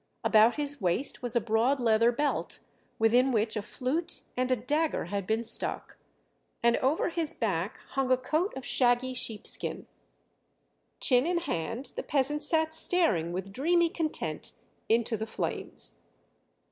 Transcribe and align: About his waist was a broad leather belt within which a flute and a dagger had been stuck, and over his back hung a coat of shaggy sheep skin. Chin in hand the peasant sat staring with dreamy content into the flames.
About 0.23 0.55
his 0.55 0.81
waist 0.81 1.21
was 1.21 1.35
a 1.35 1.39
broad 1.39 1.79
leather 1.79 2.11
belt 2.11 2.57
within 2.97 3.31
which 3.31 3.55
a 3.55 3.61
flute 3.61 4.23
and 4.35 4.49
a 4.49 4.55
dagger 4.55 5.05
had 5.05 5.27
been 5.27 5.43
stuck, 5.43 5.95
and 6.63 6.75
over 6.77 7.09
his 7.09 7.35
back 7.35 7.77
hung 7.89 8.09
a 8.09 8.17
coat 8.17 8.51
of 8.57 8.65
shaggy 8.65 9.13
sheep 9.13 9.45
skin. 9.45 9.85
Chin 10.99 11.27
in 11.27 11.37
hand 11.37 11.93
the 11.95 12.01
peasant 12.01 12.41
sat 12.41 12.73
staring 12.73 13.31
with 13.31 13.53
dreamy 13.53 13.89
content 13.89 14.53
into 14.89 15.15
the 15.17 15.27
flames. 15.27 15.99